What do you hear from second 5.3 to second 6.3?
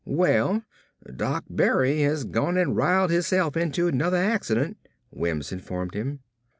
informed him.